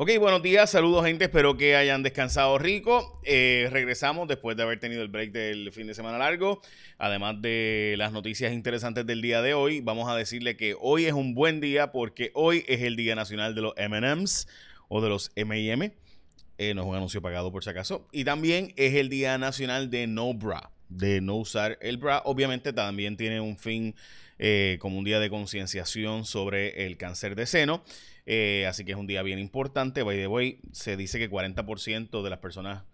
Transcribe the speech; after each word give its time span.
Ok, 0.00 0.12
buenos 0.20 0.44
días, 0.44 0.70
saludos 0.70 1.04
gente, 1.04 1.24
espero 1.24 1.56
que 1.56 1.74
hayan 1.74 2.04
descansado 2.04 2.56
rico. 2.56 3.18
Eh, 3.24 3.66
regresamos 3.72 4.28
después 4.28 4.56
de 4.56 4.62
haber 4.62 4.78
tenido 4.78 5.02
el 5.02 5.08
break 5.08 5.32
del 5.32 5.72
fin 5.72 5.88
de 5.88 5.94
semana 5.94 6.18
largo, 6.18 6.62
además 6.98 7.42
de 7.42 7.96
las 7.98 8.12
noticias 8.12 8.52
interesantes 8.52 9.04
del 9.06 9.20
día 9.20 9.42
de 9.42 9.54
hoy. 9.54 9.80
Vamos 9.80 10.08
a 10.08 10.14
decirle 10.14 10.56
que 10.56 10.76
hoy 10.78 11.06
es 11.06 11.14
un 11.14 11.34
buen 11.34 11.60
día 11.60 11.90
porque 11.90 12.30
hoy 12.34 12.64
es 12.68 12.82
el 12.82 12.94
Día 12.94 13.16
Nacional 13.16 13.56
de 13.56 13.62
los 13.62 13.74
MMs 13.76 14.46
o 14.86 15.00
de 15.00 15.08
los 15.08 15.32
M&M. 15.34 15.88
No 15.88 16.80
es 16.80 16.86
un 16.86 16.94
anuncio 16.94 17.20
pagado 17.20 17.50
por 17.50 17.64
si 17.64 17.70
acaso. 17.70 18.06
Y 18.12 18.22
también 18.22 18.74
es 18.76 18.94
el 18.94 19.08
Día 19.08 19.36
Nacional 19.36 19.90
de 19.90 20.06
No 20.06 20.32
Bra, 20.32 20.70
de 20.88 21.20
no 21.20 21.34
usar 21.34 21.76
el 21.80 21.96
bra. 21.96 22.22
Obviamente 22.24 22.72
también 22.72 23.16
tiene 23.16 23.40
un 23.40 23.58
fin 23.58 23.96
eh, 24.38 24.78
como 24.80 24.98
un 24.98 25.04
día 25.04 25.18
de 25.18 25.30
concienciación 25.30 26.24
sobre 26.24 26.86
el 26.86 26.96
cáncer 26.96 27.34
de 27.34 27.46
seno. 27.46 27.82
Eh, 28.26 28.66
así 28.68 28.84
que 28.84 28.92
es 28.92 28.98
un 28.98 29.06
día 29.06 29.22
bien 29.22 29.38
importante. 29.38 30.02
By 30.02 30.16
the 30.16 30.26
way, 30.26 30.60
se 30.72 30.96
dice 30.96 31.18
que 31.18 31.30
40% 31.30 32.22
de 32.22 32.30
las 32.30 32.38
personas 32.38 32.84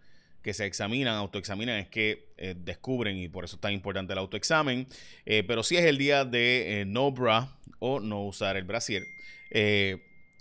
que 0.43 0.55
se 0.55 0.67
examinan, 0.67 1.17
autoexaminan, 1.17 1.79
es 1.79 1.89
que 1.89 2.29
eh, 2.37 2.55
descubren 2.57 3.17
y 3.19 3.29
por 3.29 3.45
eso 3.45 3.57
es 3.57 3.61
tan 3.61 3.73
importante 3.73 4.13
el 4.13 4.19
autoexamen. 4.19 4.87
Pero 5.25 5.63
sí 5.63 5.77
es 5.77 5.85
el 5.85 5.99
día 5.99 6.25
de 6.25 6.85
no 6.87 7.11
bra 7.13 7.49
o 7.79 8.01
no 8.01 8.25
usar 8.25 8.57
el 8.57 8.65
brasier. 8.65 9.03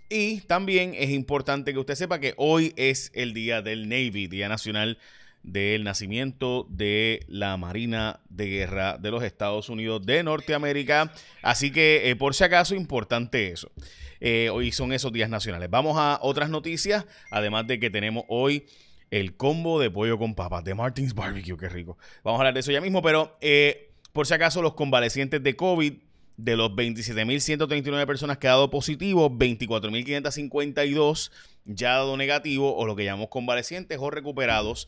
y 0.09 0.41
también 0.41 0.93
es 0.95 1.09
importante 1.09 1.73
que 1.73 1.79
usted 1.79 1.95
sepa 1.95 2.19
que 2.19 2.33
hoy 2.37 2.73
es 2.75 3.11
el 3.13 3.33
día 3.33 3.61
del 3.61 3.89
Navy, 3.89 4.27
Día 4.27 4.47
Nacional 4.49 4.99
del 5.43 5.83
Nacimiento 5.83 6.65
de 6.69 7.25
la 7.27 7.57
Marina 7.57 8.21
de 8.29 8.47
Guerra 8.47 8.97
de 8.97 9.11
los 9.11 9.23
Estados 9.23 9.69
Unidos 9.69 10.05
de 10.05 10.23
Norteamérica. 10.23 11.11
Así 11.41 11.71
que 11.71 12.15
por 12.17 12.33
si 12.33 12.43
acaso, 12.43 12.75
importante 12.75 13.51
eso. 13.51 13.71
Eh, 14.25 14.49
hoy 14.49 14.71
son 14.71 14.93
esos 14.93 15.11
días 15.11 15.29
nacionales. 15.29 15.69
Vamos 15.69 15.97
a 15.99 16.17
otras 16.21 16.49
noticias, 16.49 17.05
además 17.29 17.67
de 17.67 17.77
que 17.77 17.89
tenemos 17.89 18.23
hoy 18.29 18.65
el 19.11 19.35
combo 19.35 19.81
de 19.81 19.91
pollo 19.91 20.17
con 20.17 20.33
papas 20.33 20.63
de 20.63 20.73
Martins 20.73 21.13
Barbecue, 21.13 21.57
qué 21.57 21.67
rico. 21.67 21.97
Vamos 22.23 22.39
a 22.39 22.41
hablar 22.41 22.53
de 22.53 22.61
eso 22.61 22.71
ya 22.71 22.79
mismo, 22.79 23.01
pero 23.01 23.37
eh, 23.41 23.91
por 24.13 24.25
si 24.25 24.33
acaso 24.33 24.61
los 24.61 24.75
convalecientes 24.75 25.43
de 25.43 25.57
COVID, 25.57 25.95
de 26.37 26.55
los 26.55 26.71
27.139 26.71 28.07
personas 28.07 28.37
que 28.37 28.47
ha 28.47 28.51
dado 28.51 28.69
positivo, 28.69 29.29
24.552 29.29 31.29
ya 31.65 31.91
dado 31.91 32.17
negativo 32.17 32.75
o 32.75 32.85
lo 32.85 32.95
que 32.95 33.03
llamamos 33.03 33.27
convalecientes 33.27 33.97
o 34.01 34.09
recuperados. 34.09 34.87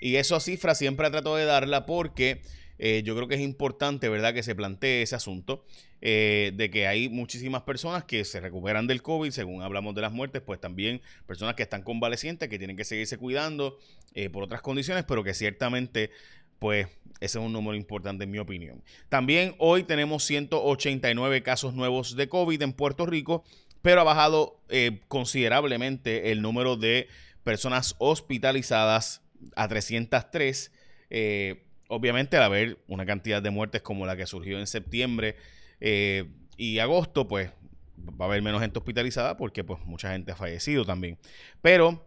Y 0.00 0.16
esa 0.16 0.40
cifra 0.40 0.74
siempre 0.74 1.10
trato 1.10 1.36
de 1.36 1.44
darla 1.44 1.86
porque 1.86 2.40
eh, 2.78 3.02
yo 3.04 3.14
creo 3.14 3.28
que 3.28 3.36
es 3.36 3.40
importante, 3.40 4.08
¿verdad?, 4.08 4.34
que 4.34 4.42
se 4.42 4.54
plantee 4.54 5.02
ese 5.02 5.14
asunto 5.14 5.64
eh, 6.00 6.52
de 6.54 6.70
que 6.70 6.86
hay 6.86 7.08
muchísimas 7.08 7.62
personas 7.62 8.04
que 8.04 8.24
se 8.24 8.40
recuperan 8.40 8.86
del 8.86 9.02
COVID, 9.02 9.30
según 9.30 9.62
hablamos 9.62 9.94
de 9.94 10.02
las 10.02 10.12
muertes, 10.12 10.42
pues 10.42 10.60
también 10.60 11.00
personas 11.26 11.54
que 11.54 11.62
están 11.62 11.82
convalecientes, 11.82 12.48
que 12.48 12.58
tienen 12.58 12.76
que 12.76 12.84
seguirse 12.84 13.16
cuidando 13.16 13.78
eh, 14.14 14.28
por 14.28 14.42
otras 14.42 14.60
condiciones, 14.60 15.04
pero 15.06 15.22
que 15.22 15.34
ciertamente, 15.34 16.10
pues, 16.58 16.88
ese 17.20 17.38
es 17.38 17.44
un 17.44 17.52
número 17.52 17.76
importante 17.76 18.24
en 18.24 18.30
mi 18.30 18.38
opinión. 18.38 18.82
También 19.08 19.54
hoy 19.58 19.84
tenemos 19.84 20.24
189 20.24 21.42
casos 21.42 21.74
nuevos 21.74 22.16
de 22.16 22.28
COVID 22.28 22.60
en 22.60 22.72
Puerto 22.72 23.06
Rico, 23.06 23.44
pero 23.82 24.00
ha 24.00 24.04
bajado 24.04 24.60
considerablemente 25.08 26.32
el 26.32 26.42
número 26.42 26.76
de 26.76 27.06
personas 27.44 27.94
hospitalizadas 27.98 29.23
a 29.56 29.68
303. 29.68 30.72
Eh, 31.10 31.64
obviamente, 31.88 32.36
al 32.36 32.42
haber 32.44 32.78
una 32.88 33.06
cantidad 33.06 33.42
de 33.42 33.50
muertes 33.50 33.82
como 33.82 34.06
la 34.06 34.16
que 34.16 34.26
surgió 34.26 34.58
en 34.58 34.66
septiembre 34.66 35.36
eh, 35.80 36.30
y 36.56 36.78
agosto, 36.78 37.28
pues 37.28 37.50
va 37.98 38.26
a 38.26 38.28
haber 38.28 38.42
menos 38.42 38.60
gente 38.60 38.78
hospitalizada 38.78 39.36
porque 39.36 39.64
pues 39.64 39.80
mucha 39.84 40.12
gente 40.12 40.32
ha 40.32 40.36
fallecido 40.36 40.84
también. 40.84 41.18
Pero 41.62 42.04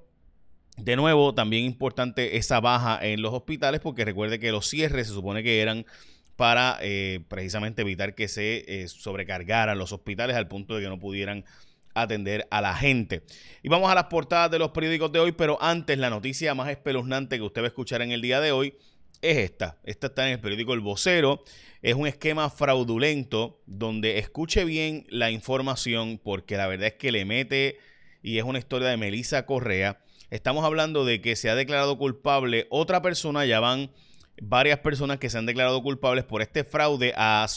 de 0.78 0.96
nuevo, 0.96 1.34
también 1.34 1.66
importante 1.66 2.38
esa 2.38 2.60
baja 2.60 3.00
en 3.02 3.22
los 3.22 3.34
hospitales 3.34 3.82
porque 3.82 4.06
recuerde 4.06 4.40
que 4.40 4.52
los 4.52 4.68
cierres 4.68 5.08
se 5.08 5.14
supone 5.14 5.44
que 5.44 5.62
eran 5.62 5.86
para 6.36 6.78
eh, 6.82 7.22
precisamente 7.28 7.82
evitar 7.82 8.14
que 8.14 8.28
se 8.28 8.64
eh, 8.68 8.88
sobrecargaran 8.88 9.78
los 9.78 9.92
hospitales 9.92 10.36
al 10.36 10.48
punto 10.48 10.76
de 10.76 10.84
que 10.84 10.88
no 10.88 11.00
pudieran 11.00 11.46
atender 12.02 12.48
a 12.52 12.62
la 12.62 12.76
gente. 12.76 13.24
Y 13.64 13.70
vamos 13.70 13.92
a 13.92 13.96
las 13.96 14.06
portadas 14.06 14.52
de 14.52 14.60
los 14.60 14.72
periódicos 14.72 15.12
de 15.12 15.20
hoy, 15.20 15.32
pero 15.32 15.58
antes 15.62 15.98
la 15.98 16.10
noticia 16.10 16.54
más 16.56 16.70
espeluznante 16.70 17.38
que 17.38 17.44
usted 17.44 17.62
va 17.62 17.66
a 17.66 17.70
escuchar 17.70 18.02
en 18.02 18.12
el 18.12 18.22
día 18.22 18.40
de 18.40 18.52
hoy 18.52 18.76
es 19.22 19.38
esta. 19.38 19.78
Esta 19.84 20.08
está 20.08 20.28
en 20.28 20.34
el 20.34 20.40
periódico 20.40 20.74
El 20.74 20.82
Vocero. 20.82 21.44
Es 21.82 21.96
un 21.96 22.08
esquema 22.08 22.50
fraudulento 22.50 23.62
donde 23.66 24.20
escuche 24.20 24.66
bien 24.66 25.06
la 25.10 25.32
información 25.32 26.20
porque 26.24 26.58
la 26.58 26.68
verdad 26.68 26.88
es 26.88 26.94
que 26.94 27.12
le 27.12 27.26
mete 27.26 27.78
y 28.22 28.38
es 28.38 28.44
una 28.44 28.60
historia 28.60 28.90
de 28.90 28.98
Melissa 28.98 29.46
Correa. 29.46 30.00
Estamos 30.30 30.66
hablando 30.66 31.06
de 31.06 31.22
que 31.22 31.36
se 31.36 31.50
ha 31.50 31.56
declarado 31.56 31.98
culpable 31.98 32.68
otra 32.70 33.02
persona, 33.02 33.46
ya 33.46 33.60
van 33.60 33.92
varias 34.42 34.80
personas 34.80 35.20
que 35.20 35.30
se 35.30 35.38
han 35.38 35.46
declarado 35.46 35.82
culpables 35.82 36.26
por 36.26 36.42
este 36.42 36.64
fraude 36.64 37.14
a, 37.16 37.48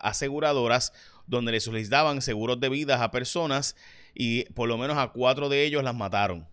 aseguradoras 0.00 0.92
donde 1.28 1.52
le 1.52 1.60
solicitaban 1.60 2.22
seguros 2.22 2.58
de 2.58 2.68
vida 2.68 3.02
a 3.02 3.10
personas 3.10 3.76
y 4.14 4.44
por 4.54 4.68
lo 4.68 4.76
menos 4.78 4.96
a 4.98 5.08
cuatro 5.08 5.48
de 5.48 5.64
ellos 5.64 5.84
las 5.84 5.94
mataron. 5.94 6.46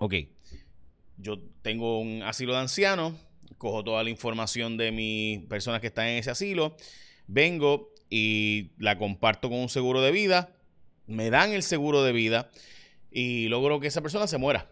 Ok, 0.00 0.14
yo 1.18 1.38
tengo 1.62 2.00
un 2.00 2.22
asilo 2.22 2.52
de 2.54 2.60
ancianos, 2.60 3.14
cojo 3.58 3.84
toda 3.84 4.02
la 4.02 4.10
información 4.10 4.76
de 4.76 4.90
mis 4.90 5.40
personas 5.46 5.80
que 5.80 5.86
están 5.86 6.08
en 6.08 6.18
ese 6.18 6.30
asilo, 6.30 6.76
vengo 7.26 7.92
y 8.10 8.72
la 8.78 8.98
comparto 8.98 9.48
con 9.48 9.58
un 9.58 9.68
seguro 9.68 10.02
de 10.02 10.10
vida, 10.10 10.56
me 11.06 11.30
dan 11.30 11.52
el 11.52 11.62
seguro 11.62 12.02
de 12.02 12.12
vida 12.12 12.50
y 13.10 13.48
logro 13.48 13.78
que 13.80 13.86
esa 13.86 14.02
persona 14.02 14.26
se 14.26 14.38
muera. 14.38 14.70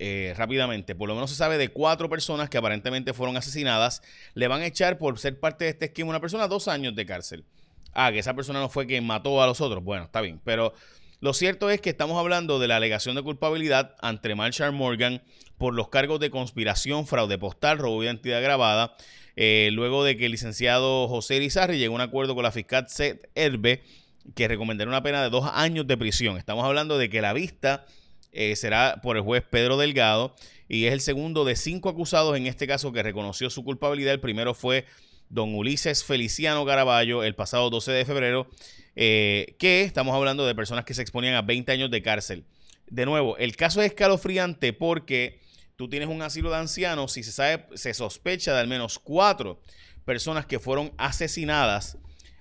Eh, 0.00 0.34
rápidamente, 0.36 0.96
por 0.96 1.08
lo 1.08 1.14
menos 1.14 1.30
se 1.30 1.36
sabe 1.36 1.56
de 1.56 1.68
cuatro 1.68 2.08
personas 2.08 2.50
que 2.50 2.58
aparentemente 2.58 3.12
fueron 3.12 3.36
asesinadas, 3.36 4.02
le 4.34 4.48
van 4.48 4.62
a 4.62 4.66
echar 4.66 4.98
por 4.98 5.18
ser 5.20 5.38
parte 5.38 5.64
de 5.64 5.70
este 5.70 5.84
esquema 5.86 6.10
una 6.10 6.20
persona 6.20 6.48
dos 6.48 6.66
años 6.66 6.96
de 6.96 7.06
cárcel. 7.06 7.44
Ah, 7.92 8.12
que 8.12 8.18
esa 8.18 8.34
persona 8.34 8.60
no 8.60 8.68
fue 8.68 8.86
quien 8.86 9.06
mató 9.06 9.42
a 9.42 9.46
los 9.46 9.60
otros. 9.60 9.82
Bueno, 9.82 10.04
está 10.04 10.20
bien, 10.20 10.40
pero 10.44 10.74
lo 11.20 11.32
cierto 11.32 11.68
es 11.68 11.80
que 11.80 11.90
estamos 11.90 12.16
hablando 12.16 12.58
de 12.58 12.68
la 12.68 12.76
alegación 12.76 13.16
de 13.16 13.22
culpabilidad 13.22 13.96
ante 14.00 14.34
Marshall 14.34 14.72
Morgan 14.72 15.22
por 15.56 15.74
los 15.74 15.88
cargos 15.88 16.20
de 16.20 16.30
conspiración, 16.30 17.06
fraude 17.06 17.38
postal, 17.38 17.78
robo 17.78 18.00
de 18.00 18.06
identidad 18.06 18.40
grabada, 18.40 18.94
eh, 19.34 19.70
luego 19.72 20.04
de 20.04 20.16
que 20.16 20.26
el 20.26 20.32
licenciado 20.32 21.08
José 21.08 21.36
Irizarry 21.36 21.78
llegó 21.78 21.94
a 21.94 21.96
un 21.96 22.00
acuerdo 22.02 22.34
con 22.36 22.44
la 22.44 22.52
fiscal 22.52 22.88
Seth 22.88 23.28
Herbe 23.34 23.82
que 24.34 24.46
recomendará 24.46 24.88
una 24.88 25.02
pena 25.02 25.22
de 25.22 25.30
dos 25.30 25.50
años 25.52 25.86
de 25.86 25.96
prisión. 25.96 26.36
Estamos 26.36 26.64
hablando 26.64 26.98
de 26.98 27.08
que 27.10 27.20
la 27.20 27.32
vista 27.32 27.84
eh, 28.32 28.54
será 28.56 29.00
por 29.02 29.16
el 29.16 29.22
juez 29.22 29.42
Pedro 29.48 29.76
Delgado 29.76 30.34
y 30.68 30.84
es 30.84 30.92
el 30.92 31.00
segundo 31.00 31.44
de 31.44 31.56
cinco 31.56 31.88
acusados 31.88 32.36
en 32.36 32.46
este 32.46 32.66
caso 32.66 32.92
que 32.92 33.02
reconoció 33.02 33.50
su 33.50 33.64
culpabilidad. 33.64 34.14
El 34.14 34.20
primero 34.20 34.54
fue 34.54 34.84
don 35.30 35.54
Ulises 35.54 36.04
Feliciano 36.04 36.64
Caraballo 36.64 37.22
el 37.22 37.34
pasado 37.34 37.70
12 37.70 37.92
de 37.92 38.04
febrero, 38.04 38.48
eh, 38.96 39.56
que 39.58 39.82
estamos 39.82 40.14
hablando 40.14 40.46
de 40.46 40.54
personas 40.54 40.84
que 40.84 40.94
se 40.94 41.02
exponían 41.02 41.34
a 41.34 41.42
20 41.42 41.70
años 41.72 41.90
de 41.90 42.02
cárcel. 42.02 42.44
De 42.88 43.06
nuevo, 43.06 43.36
el 43.36 43.56
caso 43.56 43.82
es 43.82 43.88
escalofriante 43.88 44.72
porque 44.72 45.40
tú 45.76 45.88
tienes 45.88 46.08
un 46.08 46.22
asilo 46.22 46.50
de 46.50 46.56
ancianos 46.56 47.16
y 47.16 47.22
se 47.22 47.32
sabe, 47.32 47.66
se 47.74 47.94
sospecha 47.94 48.54
de 48.54 48.60
al 48.60 48.68
menos 48.68 48.98
cuatro 48.98 49.60
personas 50.04 50.46
que 50.46 50.58
fueron 50.58 50.92
asesinadas 50.96 51.98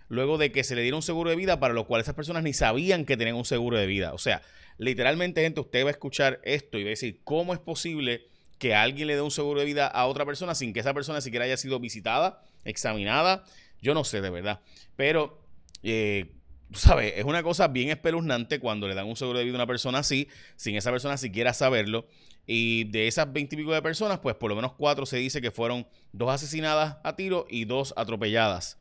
luego 0.10 0.38
de 0.38 0.52
que 0.52 0.64
se 0.64 0.76
le 0.76 0.82
diera 0.82 0.96
un 0.96 1.04
seguro 1.04 1.30
de 1.30 1.36
vida 1.36 1.60
para 1.60 1.74
lo 1.74 1.86
cual 1.86 2.02
esas 2.02 2.16
personas 2.16 2.44
ni 2.44 2.54
sabían 2.54 3.06
que 3.06 3.18
tenían 3.18 3.36
un 3.36 3.46
seguro 3.46 3.78
de 3.78 3.86
vida. 3.86 4.14
O 4.14 4.18
sea, 4.18 4.42
literalmente, 4.78 5.42
gente, 5.42 5.60
usted 5.60 5.84
va 5.84 5.90
a 5.90 5.92
escuchar 5.92 6.40
esto 6.44 6.78
y 6.78 6.84
va 6.84 6.88
a 6.88 6.92
decir, 6.92 7.20
¿cómo 7.26 7.54
es 7.54 7.60
posible 7.60 8.28
que 8.58 8.76
alguien 8.76 9.08
le 9.08 9.16
dé 9.16 9.22
un 9.22 9.32
seguro 9.32 9.60
de 9.60 9.66
vida 9.66 9.88
a 9.88 10.06
otra 10.08 10.26
persona 10.26 10.56
sin 10.56 10.74
que 10.74 10.80
esa 10.80 10.94
persona 10.94 11.22
siquiera 11.22 11.46
haya 11.46 11.58
sido 11.58 11.80
visitada? 11.80 12.42
examinada. 12.68 13.44
Yo 13.82 13.94
no 13.94 14.04
sé 14.04 14.22
de 14.22 14.30
verdad. 14.30 14.62
Pero, 14.96 15.42
eh, 15.84 16.36
¿sabes? 16.74 17.14
Es 17.16 17.24
una 17.26 17.44
cosa 17.44 17.68
bien 17.68 17.90
espeluznante 17.90 18.60
cuando 18.60 18.88
le 18.88 18.96
dan 18.96 19.08
un 19.08 19.16
seguro 19.16 19.40
de 19.40 19.46
vida 19.46 19.56
a 19.56 19.60
una 19.60 19.68
persona 19.68 20.00
así, 20.00 20.28
sin 20.56 20.76
esa 20.76 20.92
persona 20.92 21.18
siquiera 21.18 21.54
saberlo. 21.54 22.08
Y 22.46 22.86
de 22.86 23.08
esas 23.08 23.32
veintipico 23.32 23.74
de 23.74 23.82
personas, 23.82 24.20
pues 24.20 24.36
por 24.36 24.50
lo 24.50 24.56
menos 24.56 24.74
cuatro 24.74 25.06
se 25.06 25.18
dice 25.18 25.42
que 25.42 25.52
fueron 25.52 25.88
dos 26.12 26.30
asesinadas 26.30 26.98
a 27.04 27.16
tiro 27.16 27.46
y 27.50 27.66
dos 27.66 27.94
atropelladas. 27.98 28.80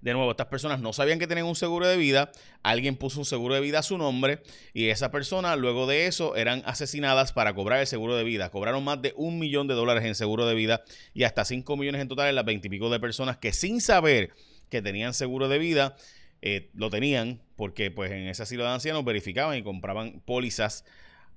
De 0.00 0.12
nuevo, 0.12 0.30
estas 0.30 0.46
personas 0.46 0.80
no 0.80 0.92
sabían 0.92 1.18
que 1.18 1.26
tenían 1.26 1.46
un 1.46 1.56
seguro 1.56 1.86
de 1.86 1.96
vida, 1.96 2.30
alguien 2.62 2.96
puso 2.96 3.18
un 3.18 3.24
seguro 3.24 3.54
de 3.54 3.60
vida 3.60 3.80
a 3.80 3.82
su 3.82 3.98
nombre 3.98 4.42
y 4.72 4.88
esa 4.88 5.10
persona 5.10 5.56
luego 5.56 5.86
de 5.86 6.06
eso 6.06 6.36
eran 6.36 6.62
asesinadas 6.66 7.32
para 7.32 7.54
cobrar 7.54 7.80
el 7.80 7.86
seguro 7.86 8.16
de 8.16 8.24
vida. 8.24 8.50
Cobraron 8.50 8.84
más 8.84 9.00
de 9.02 9.14
un 9.16 9.38
millón 9.38 9.66
de 9.66 9.74
dólares 9.74 10.04
en 10.04 10.14
seguro 10.14 10.46
de 10.46 10.54
vida 10.54 10.82
y 11.14 11.24
hasta 11.24 11.44
cinco 11.44 11.76
millones 11.76 12.02
en 12.02 12.08
total 12.08 12.28
en 12.28 12.34
las 12.34 12.44
veintipico 12.44 12.90
de 12.90 13.00
personas 13.00 13.38
que 13.38 13.52
sin 13.52 13.80
saber 13.80 14.30
que 14.68 14.82
tenían 14.82 15.14
seguro 15.14 15.48
de 15.48 15.58
vida, 15.58 15.96
eh, 16.42 16.70
lo 16.74 16.90
tenían 16.90 17.40
porque 17.56 17.90
pues 17.90 18.12
en 18.12 18.28
ese 18.28 18.42
asilo 18.42 18.64
de 18.64 18.70
ancianos 18.70 19.04
verificaban 19.04 19.56
y 19.56 19.62
compraban 19.62 20.20
pólizas 20.24 20.84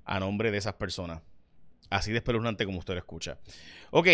a 0.06 0.20
nombre 0.20 0.52
de 0.52 0.58
esas 0.58 0.74
personas. 0.74 1.22
Así 1.90 2.12
de 2.12 2.18
espeluznante 2.18 2.66
como 2.66 2.80
usted 2.80 2.94
lo 2.94 3.00
escucha. 3.00 3.40
Ok, 3.92 4.08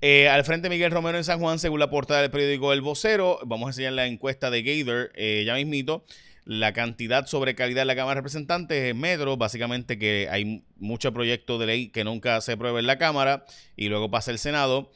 eh, 0.00 0.28
al 0.28 0.44
frente 0.44 0.70
Miguel 0.70 0.90
Romero 0.90 1.18
en 1.18 1.24
San 1.24 1.40
Juan, 1.40 1.58
según 1.58 1.78
la 1.78 1.90
portada 1.90 2.22
del 2.22 2.30
periódico 2.30 2.72
El 2.72 2.80
Vocero, 2.80 3.38
vamos 3.44 3.66
a 3.66 3.70
enseñar 3.70 3.92
la 3.92 4.06
encuesta 4.06 4.50
de 4.50 4.62
Gator 4.62 5.12
eh, 5.14 5.44
ya 5.46 5.54
mismito. 5.54 6.04
la 6.46 6.72
cantidad 6.72 7.26
sobre 7.26 7.54
calidad 7.54 7.82
de 7.82 7.86
la 7.86 7.94
Cámara 7.94 8.14
de 8.14 8.20
Representantes, 8.20 8.94
Metro, 8.94 9.36
básicamente 9.36 9.98
que 9.98 10.28
hay 10.30 10.64
mucho 10.78 11.12
proyecto 11.12 11.58
de 11.58 11.66
ley 11.66 11.88
que 11.88 12.02
nunca 12.02 12.40
se 12.40 12.56
pruebe 12.56 12.80
en 12.80 12.86
la 12.86 12.98
Cámara 12.98 13.44
y 13.76 13.88
luego 13.88 14.10
pasa 14.10 14.30
el 14.30 14.38
Senado. 14.38 14.90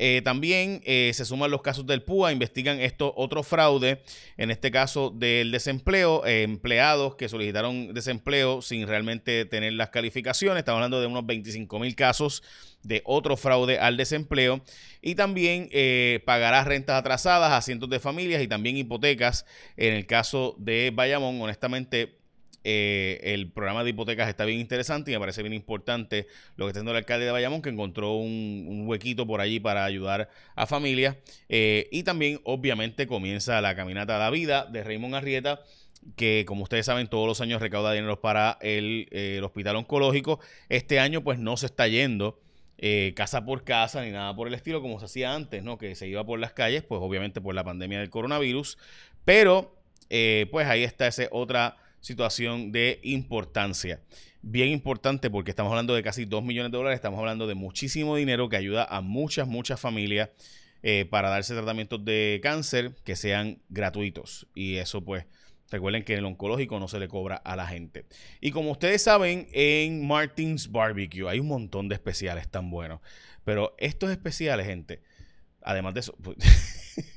Eh, 0.00 0.22
también 0.22 0.80
eh, 0.84 1.10
se 1.12 1.24
suman 1.24 1.50
los 1.50 1.60
casos 1.60 1.84
del 1.84 2.02
PUA, 2.02 2.30
investigan 2.30 2.80
esto 2.80 3.12
otro 3.16 3.42
fraude, 3.42 4.00
en 4.36 4.52
este 4.52 4.70
caso 4.70 5.10
del 5.10 5.50
desempleo, 5.50 6.24
eh, 6.24 6.44
empleados 6.44 7.16
que 7.16 7.28
solicitaron 7.28 7.92
desempleo 7.92 8.62
sin 8.62 8.86
realmente 8.86 9.44
tener 9.44 9.72
las 9.72 9.90
calificaciones. 9.90 10.60
Estamos 10.60 10.78
hablando 10.78 11.00
de 11.00 11.08
unos 11.08 11.26
25 11.26 11.80
mil 11.80 11.96
casos 11.96 12.44
de 12.84 13.02
otro 13.04 13.36
fraude 13.36 13.80
al 13.80 13.96
desempleo. 13.96 14.62
Y 15.02 15.16
también 15.16 15.68
pagará 16.24 16.64
rentas 16.64 16.96
atrasadas 16.96 17.52
a 17.52 17.60
cientos 17.62 17.90
de 17.90 17.98
familias 17.98 18.42
y 18.42 18.48
también 18.48 18.76
hipotecas. 18.76 19.46
En 19.76 19.94
el 19.94 20.06
caso 20.06 20.54
de 20.58 20.92
Bayamón, 20.94 21.40
honestamente, 21.40 22.17
eh, 22.64 23.20
el 23.22 23.50
programa 23.50 23.84
de 23.84 23.90
hipotecas 23.90 24.28
está 24.28 24.44
bien 24.44 24.58
interesante 24.58 25.10
y 25.10 25.14
me 25.14 25.20
parece 25.20 25.42
bien 25.42 25.54
importante 25.54 26.26
lo 26.56 26.64
que 26.64 26.70
está 26.70 26.80
haciendo 26.80 26.90
el 26.90 26.98
alcalde 26.98 27.26
de 27.26 27.30
Bayamón, 27.30 27.62
que 27.62 27.70
encontró 27.70 28.14
un, 28.16 28.84
huequito 28.86 29.26
por 29.26 29.40
allí 29.40 29.60
para 29.60 29.84
ayudar 29.84 30.28
a 30.54 30.66
familias. 30.66 31.16
Eh, 31.48 31.88
y 31.92 32.02
también, 32.02 32.40
obviamente, 32.44 33.06
comienza 33.06 33.60
la 33.60 33.76
caminata 33.76 34.16
a 34.16 34.18
la 34.18 34.30
vida 34.30 34.66
de 34.66 34.82
Raymond 34.84 35.14
Arrieta 35.14 35.60
que 36.16 36.44
como 36.46 36.62
ustedes 36.62 36.86
saben 36.86 37.08
todos 37.08 37.26
los 37.26 37.40
años 37.40 37.60
recauda 37.60 37.92
dinero 37.92 38.20
para 38.20 38.56
el, 38.60 39.08
el 39.10 39.42
hospital 39.44 39.76
oncológico. 39.76 40.40
Este 40.68 41.00
año 41.00 41.22
pues 41.22 41.38
no 41.38 41.56
se 41.56 41.66
está 41.66 41.88
yendo 41.88 42.40
eh, 42.78 43.12
casa 43.16 43.44
por 43.44 43.64
casa 43.64 44.02
ni 44.02 44.12
nada 44.12 44.34
por 44.34 44.46
el 44.46 44.54
estilo 44.54 44.80
como 44.80 44.98
se 45.00 45.06
hacía 45.06 45.34
antes, 45.34 45.62
¿no? 45.62 45.76
Que 45.76 45.94
se 45.96 46.06
iba 46.06 46.24
por 46.24 46.38
las 46.38 46.52
calles, 46.52 46.82
pues 46.82 47.00
obviamente 47.02 47.40
por 47.40 47.54
la 47.54 47.64
pandemia 47.64 47.98
del 47.98 48.10
coronavirus. 48.10 48.78
Pero 49.24 49.74
pues 50.08 50.66
ahí 50.66 50.84
está 50.84 51.08
esa 51.08 51.24
otra 51.32 51.76
situación 52.08 52.72
de 52.72 53.00
importancia. 53.02 54.00
Bien 54.40 54.70
importante 54.70 55.30
porque 55.30 55.50
estamos 55.50 55.70
hablando 55.70 55.94
de 55.94 56.02
casi 56.02 56.24
2 56.24 56.42
millones 56.42 56.72
de 56.72 56.78
dólares, 56.78 56.96
estamos 56.96 57.18
hablando 57.18 57.46
de 57.46 57.54
muchísimo 57.54 58.16
dinero 58.16 58.48
que 58.48 58.56
ayuda 58.56 58.84
a 58.84 59.02
muchas, 59.02 59.46
muchas 59.46 59.78
familias 59.78 60.30
eh, 60.82 61.06
para 61.10 61.28
darse 61.28 61.54
tratamientos 61.54 62.02
de 62.04 62.40
cáncer 62.42 62.96
que 63.04 63.14
sean 63.14 63.60
gratuitos. 63.68 64.48
Y 64.54 64.76
eso 64.76 65.04
pues 65.04 65.26
Recuerden 65.70 66.02
que 66.02 66.14
en 66.14 66.20
el 66.20 66.24
oncológico 66.24 66.80
no 66.80 66.88
se 66.88 66.98
le 66.98 67.08
cobra 67.08 67.36
a 67.36 67.54
la 67.54 67.66
gente. 67.66 68.06
Y 68.40 68.52
como 68.52 68.70
ustedes 68.70 69.02
saben, 69.02 69.48
en 69.52 70.06
Martins 70.06 70.72
Barbecue 70.72 71.28
hay 71.28 71.40
un 71.40 71.48
montón 71.48 71.90
de 71.90 71.94
especiales 71.94 72.48
tan 72.48 72.70
buenos. 72.70 73.00
Pero 73.44 73.74
estos 73.76 74.10
especiales, 74.10 74.66
gente, 74.66 75.02
además 75.60 75.92
de 75.92 76.00
eso, 76.00 76.16
pues, 76.22 76.38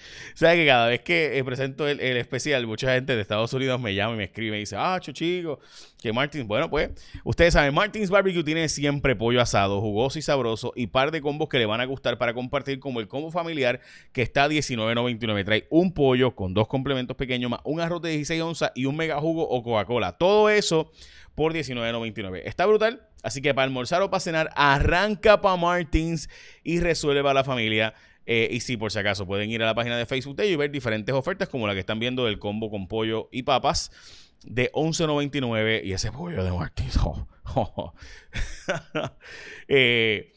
sea 0.34 0.54
que 0.54 0.66
cada 0.66 0.86
vez 0.88 1.00
que 1.00 1.38
eh, 1.38 1.44
presento 1.44 1.86
el, 1.86 2.00
especial, 2.00 2.66
mucha 2.66 2.94
gente 2.94 3.14
de 3.14 3.22
Estados 3.22 3.52
Unidos 3.52 3.80
me 3.80 3.94
llama 3.94 4.14
y 4.14 4.16
me 4.18 4.24
escribe 4.24 4.56
y 4.56 4.60
dice, 4.60 4.76
ah, 4.78 4.98
chico, 5.00 5.60
que 6.00 6.12
Martins, 6.12 6.46
bueno, 6.46 6.70
pues, 6.70 6.90
ustedes 7.24 7.54
saben, 7.54 7.74
Martins 7.74 8.10
Barbecue 8.10 8.44
tiene 8.44 8.68
siempre 8.68 9.16
pollo 9.16 9.40
asado, 9.40 9.80
jugoso 9.80 10.18
y 10.18 10.22
sabroso 10.22 10.72
y 10.76 10.86
par 10.86 11.10
de 11.10 11.20
combos 11.20 11.48
que 11.48 11.58
le 11.58 11.66
van 11.66 11.80
a 11.80 11.84
gustar 11.84 12.18
para 12.18 12.34
compartir, 12.34 12.78
como 12.78 13.00
el 13.00 13.08
combo 13.08 13.30
familiar 13.30 13.80
que 14.12 14.22
está 14.22 14.44
a 14.44 14.48
$19.99. 14.48 15.44
Trae 15.44 15.66
un 15.70 15.92
pollo 15.92 16.34
con 16.34 16.54
dos 16.54 16.68
complementos 16.68 17.16
pequeños 17.16 17.50
más 17.50 17.60
un 17.64 17.80
arroz 17.80 18.02
de 18.02 18.10
16 18.10 18.42
onzas 18.42 18.72
y 18.74 18.86
un 18.86 18.96
mega 18.96 19.20
jugo 19.20 19.48
o 19.48 19.62
Coca-Cola. 19.62 20.12
Todo 20.12 20.48
eso 20.48 20.90
por 21.34 21.54
$19.99. 21.54 22.42
Está 22.44 22.66
brutal. 22.66 23.08
Así 23.22 23.42
que 23.42 23.54
para 23.54 23.64
almorzar 23.64 24.02
o 24.02 24.10
para 24.10 24.20
cenar, 24.20 24.50
arranca 24.54 25.40
para 25.40 25.56
Martins 25.56 26.28
y 26.62 26.80
resuelve 26.80 27.22
para 27.22 27.34
la 27.34 27.44
familia 27.44 27.94
eh, 28.30 28.46
y 28.50 28.60
sí, 28.60 28.76
por 28.76 28.92
si 28.92 28.98
acaso, 28.98 29.26
pueden 29.26 29.48
ir 29.48 29.62
a 29.62 29.66
la 29.66 29.74
página 29.74 29.96
de 29.96 30.04
Facebook 30.04 30.36
de 30.36 30.44
ellos 30.44 30.52
y 30.52 30.56
ver 30.58 30.70
diferentes 30.70 31.14
ofertas 31.14 31.48
como 31.48 31.66
la 31.66 31.72
que 31.72 31.80
están 31.80 31.98
viendo 31.98 32.26
del 32.26 32.38
combo 32.38 32.70
con 32.70 32.86
pollo 32.86 33.30
y 33.32 33.42
papas 33.44 33.90
de 34.44 34.70
11.99 34.72 35.82
y 35.82 35.94
ese 35.94 36.12
pollo 36.12 36.44
de 36.44 36.52
Martins. 36.52 36.98
Eh, 39.68 40.32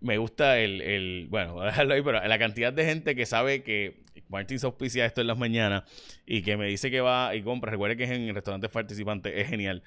me 0.00 0.18
gusta 0.18 0.58
el, 0.58 0.80
el, 0.80 1.26
bueno, 1.30 1.54
voy 1.54 1.62
a 1.62 1.66
dejarlo 1.66 1.94
ahí, 1.94 2.02
pero 2.02 2.26
la 2.26 2.38
cantidad 2.38 2.72
de 2.72 2.84
gente 2.84 3.14
que 3.14 3.26
sabe 3.26 3.62
que 3.62 4.02
Martins 4.28 4.64
auspicia 4.64 5.06
esto 5.06 5.20
en 5.20 5.26
las 5.26 5.38
mañanas 5.38 5.84
y 6.26 6.42
que 6.42 6.56
me 6.56 6.66
dice 6.66 6.90
que 6.90 7.00
va 7.00 7.34
y 7.34 7.42
compra. 7.42 7.70
Recuerde 7.70 7.96
que 7.96 8.04
es 8.04 8.10
en 8.10 8.34
restaurantes 8.34 8.70
participantes, 8.70 9.32
es 9.36 9.48
genial. 9.48 9.82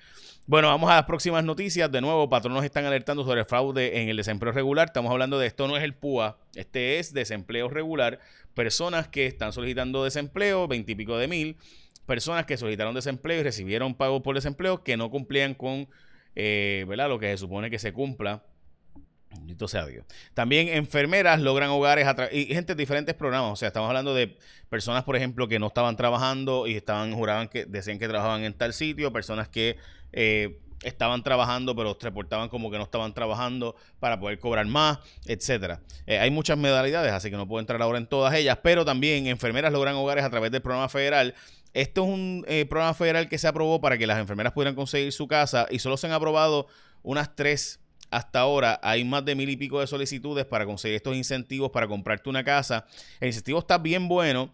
Bueno, 0.48 0.68
vamos 0.70 0.90
a 0.90 0.96
las 0.96 1.06
próximas 1.06 1.44
noticias. 1.44 1.92
De 1.92 2.02
nuevo, 2.02 2.30
patronos 2.30 2.64
están 2.64 2.86
alertando 2.86 3.24
sobre 3.24 3.46
fraude 3.46 4.02
en 4.02 4.10
el 4.10 4.18
desempleo 4.18 4.52
regular. 4.52 4.88
Estamos 4.88 5.12
hablando 5.12 5.38
de 5.40 5.48
esto, 5.48 5.68
no 5.68 5.78
es 5.78 5.84
el 5.84 5.94
PUA, 5.94 6.38
este 6.56 7.00
es 7.00 7.14
desempleo 7.14 7.70
regular. 7.70 8.20
Personas 8.54 9.08
que 9.08 9.26
están 9.26 9.54
solicitando 9.54 10.04
desempleo, 10.04 10.68
veintipico 10.68 11.18
de 11.18 11.28
mil. 11.28 11.58
Personas 12.06 12.46
que 12.46 12.58
solicitaron 12.58 12.96
desempleo 12.96 13.40
y 13.40 13.44
recibieron 13.44 13.94
pago 13.94 14.24
por 14.24 14.34
desempleo 14.34 14.84
que 14.84 14.98
no 14.98 15.12
cumplían 15.12 15.54
con 15.54 15.88
eh, 16.36 16.86
¿verdad? 16.88 17.08
lo 17.08 17.20
que 17.20 17.28
se 17.28 17.38
supone 17.38 17.70
que 17.70 17.78
se 17.78 17.94
cumpla 17.94 18.44
Bendito 19.32 19.68
sea 19.68 19.86
Dios. 19.86 20.06
También 20.34 20.70
enfermeras 20.70 21.40
logran 21.40 21.70
hogares 21.70 22.08
y 22.32 22.46
gente 22.48 22.74
de 22.74 22.82
diferentes 22.82 23.14
programas. 23.14 23.52
O 23.52 23.56
sea, 23.56 23.68
estamos 23.68 23.88
hablando 23.88 24.14
de 24.14 24.38
personas, 24.70 25.04
por 25.04 25.16
ejemplo, 25.16 25.48
que 25.48 25.60
no 25.60 25.68
estaban 25.68 25.96
trabajando 25.96 26.66
y 26.68 26.76
estaban, 26.76 27.14
juraban 27.14 27.48
que 27.48 27.66
decían 27.66 28.00
que 28.00 28.08
trabajaban 28.08 28.44
en 28.44 28.54
tal 28.54 28.74
sitio, 28.74 29.14
personas 29.14 29.48
que 29.48 29.78
eh, 30.14 30.60
estaban 30.84 31.24
trabajando, 31.24 31.76
pero 31.76 31.98
reportaban 32.00 32.50
como 32.50 32.72
que 32.72 32.78
no 32.78 32.84
estaban 32.84 33.14
trabajando 33.14 33.76
para 34.00 34.20
poder 34.20 34.40
cobrar 34.40 34.66
más, 34.66 35.00
etcétera. 35.26 35.82
Eh, 36.08 36.18
hay 36.18 36.32
muchas 36.32 36.58
modalidades, 36.58 37.12
así 37.12 37.30
que 37.30 37.38
no 37.38 37.48
puedo 37.48 37.60
entrar 37.60 37.82
ahora 37.82 37.98
en 37.98 38.08
todas 38.08 38.34
ellas, 38.34 38.58
pero 38.64 38.86
también 38.86 39.28
enfermeras 39.28 39.72
logran 39.72 39.96
hogares 39.96 40.24
a 40.24 40.30
través 40.30 40.52
del 40.52 40.62
programa 40.62 40.90
federal. 40.90 41.36
Esto 41.74 42.04
es 42.04 42.10
un 42.10 42.46
eh, 42.48 42.66
programa 42.66 42.94
federal 42.96 43.30
que 43.30 43.38
se 43.38 43.48
aprobó 43.48 43.80
para 43.80 43.98
que 43.98 44.08
las 44.08 44.18
enfermeras 44.18 44.54
pudieran 44.54 44.74
conseguir 44.74 45.12
su 45.12 45.28
casa 45.28 45.68
y 45.70 45.80
solo 45.80 45.98
se 45.98 46.08
han 46.08 46.14
aprobado 46.14 46.68
unas 47.04 47.36
tres 47.36 47.80
hasta 48.12 48.40
ahora 48.40 48.80
hay 48.84 49.04
más 49.04 49.26
de 49.26 49.36
mil 49.36 49.50
y 49.50 49.58
pico 49.58 49.80
de 49.80 49.88
solicitudes 49.88 50.46
para 50.46 50.66
conseguir 50.66 50.96
estos 50.96 51.16
incentivos 51.16 51.72
para 51.72 51.88
comprarte 51.88 52.30
una 52.30 52.44
casa. 52.44 52.86
El 53.20 53.28
incentivo 53.28 53.60
está 53.60 53.78
bien 53.78 54.08
bueno. 54.08 54.52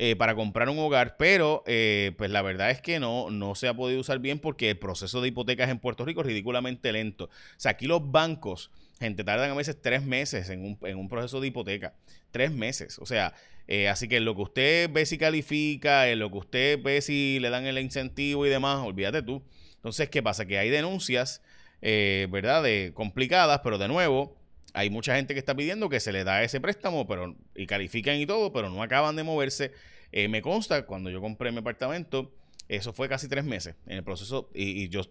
Eh, 0.00 0.14
para 0.14 0.36
comprar 0.36 0.68
un 0.68 0.78
hogar, 0.78 1.16
pero 1.16 1.64
eh, 1.66 2.12
pues 2.16 2.30
la 2.30 2.40
verdad 2.40 2.70
es 2.70 2.80
que 2.80 3.00
no, 3.00 3.30
no 3.30 3.56
se 3.56 3.66
ha 3.66 3.74
podido 3.74 4.00
usar 4.00 4.20
bien 4.20 4.38
porque 4.38 4.70
el 4.70 4.78
proceso 4.78 5.20
de 5.20 5.26
hipotecas 5.26 5.68
en 5.70 5.80
Puerto 5.80 6.04
Rico 6.04 6.20
es 6.20 6.26
ridículamente 6.28 6.92
lento. 6.92 7.24
O 7.24 7.30
sea, 7.56 7.72
aquí 7.72 7.88
los 7.88 8.12
bancos, 8.12 8.70
gente, 9.00 9.24
tardan 9.24 9.50
a 9.50 9.54
veces 9.54 9.82
tres 9.82 10.04
meses 10.04 10.50
en 10.50 10.64
un, 10.64 10.78
en 10.82 10.98
un 10.98 11.08
proceso 11.08 11.40
de 11.40 11.48
hipoteca. 11.48 11.94
Tres 12.30 12.52
meses. 12.52 13.00
O 13.00 13.06
sea, 13.06 13.34
eh, 13.66 13.88
así 13.88 14.06
que 14.06 14.20
lo 14.20 14.36
que 14.36 14.42
usted 14.42 14.90
ve 14.92 15.04
si 15.04 15.18
califica, 15.18 16.08
en 16.08 16.20
lo 16.20 16.30
que 16.30 16.38
usted 16.38 16.80
ve 16.80 17.00
si 17.00 17.40
le 17.40 17.50
dan 17.50 17.66
el 17.66 17.76
incentivo 17.80 18.46
y 18.46 18.50
demás, 18.50 18.78
olvídate 18.78 19.22
tú. 19.22 19.42
Entonces, 19.74 20.08
¿qué 20.10 20.22
pasa? 20.22 20.46
Que 20.46 20.58
hay 20.58 20.70
denuncias 20.70 21.42
eh, 21.82 22.26
¿verdad? 22.30 22.62
De 22.62 22.92
complicadas, 22.94 23.60
pero 23.62 23.78
de 23.78 23.88
nuevo, 23.88 24.36
hay 24.74 24.90
mucha 24.90 25.16
gente 25.16 25.34
que 25.34 25.40
está 25.40 25.54
pidiendo 25.54 25.88
que 25.88 26.00
se 26.00 26.12
le 26.12 26.24
da 26.24 26.42
ese 26.42 26.60
préstamo 26.60 27.06
pero, 27.06 27.36
y 27.54 27.66
califican 27.66 28.16
y 28.16 28.26
todo, 28.26 28.52
pero 28.52 28.70
no 28.70 28.82
acaban 28.82 29.16
de 29.16 29.22
moverse. 29.22 29.72
Eh, 30.12 30.28
me 30.28 30.42
consta, 30.42 30.86
cuando 30.86 31.10
yo 31.10 31.20
compré 31.20 31.52
mi 31.52 31.58
apartamento, 31.58 32.32
eso 32.68 32.92
fue 32.92 33.08
casi 33.08 33.28
tres 33.28 33.44
meses 33.44 33.76
en 33.86 33.98
el 33.98 34.04
proceso. 34.04 34.50
Y, 34.54 34.88
yo, 34.88 35.00
o 35.00 35.04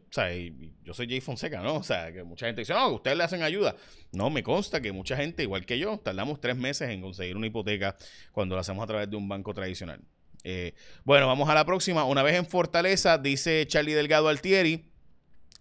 yo 0.83 0.93
soy 0.93 1.07
Jay 1.07 1.21
Fonseca, 1.21 1.61
¿no? 1.61 1.75
O 1.75 1.83
sea, 1.83 2.11
que 2.13 2.23
mucha 2.23 2.45
gente 2.45 2.61
dice, 2.61 2.73
no, 2.73 2.89
ustedes 2.89 3.17
le 3.17 3.23
hacen 3.23 3.41
ayuda. 3.41 3.75
No, 4.11 4.29
me 4.29 4.43
consta 4.43 4.79
que 4.79 4.91
mucha 4.91 5.17
gente, 5.17 5.43
igual 5.43 5.65
que 5.65 5.79
yo, 5.79 5.97
tardamos 5.97 6.39
tres 6.39 6.55
meses 6.55 6.89
en 6.89 7.01
conseguir 7.01 7.35
una 7.35 7.47
hipoteca 7.47 7.97
cuando 8.31 8.55
lo 8.55 8.61
hacemos 8.61 8.83
a 8.83 8.87
través 8.87 9.09
de 9.09 9.15
un 9.15 9.27
banco 9.27 9.53
tradicional. 9.53 10.01
Eh, 10.43 10.75
bueno, 11.03 11.27
vamos 11.27 11.49
a 11.49 11.55
la 11.55 11.65
próxima. 11.65 12.05
Una 12.05 12.21
vez 12.21 12.35
en 12.35 12.45
Fortaleza, 12.45 13.17
dice 13.17 13.65
Charlie 13.67 13.93
Delgado 13.93 14.27
Altieri 14.29 14.85